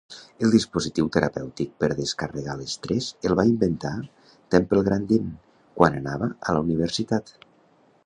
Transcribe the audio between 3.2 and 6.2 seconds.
el va inventar Temple Grandin quan